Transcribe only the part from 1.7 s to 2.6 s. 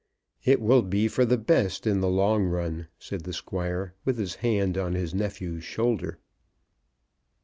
in the long